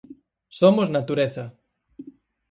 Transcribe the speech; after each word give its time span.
Somos 0.59 0.87
natureza. 0.95 1.43